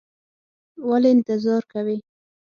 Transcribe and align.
ولې 0.87 1.09
انتظار 1.15 1.63
کوې؟ 1.71 1.97